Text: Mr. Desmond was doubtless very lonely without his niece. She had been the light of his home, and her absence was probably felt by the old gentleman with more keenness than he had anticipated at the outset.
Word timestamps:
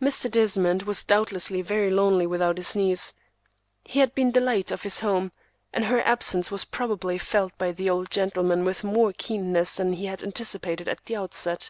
Mr. 0.00 0.30
Desmond 0.30 0.84
was 0.84 1.04
doubtless 1.04 1.48
very 1.50 1.90
lonely 1.90 2.26
without 2.26 2.56
his 2.56 2.74
niece. 2.74 3.12
She 3.84 3.98
had 3.98 4.14
been 4.14 4.32
the 4.32 4.40
light 4.40 4.70
of 4.70 4.82
his 4.82 5.00
home, 5.00 5.30
and 5.74 5.84
her 5.84 6.00
absence 6.06 6.50
was 6.50 6.64
probably 6.64 7.18
felt 7.18 7.52
by 7.58 7.72
the 7.72 7.90
old 7.90 8.10
gentleman 8.10 8.64
with 8.64 8.82
more 8.82 9.12
keenness 9.12 9.76
than 9.76 9.92
he 9.92 10.06
had 10.06 10.22
anticipated 10.22 10.88
at 10.88 11.04
the 11.04 11.16
outset. 11.16 11.68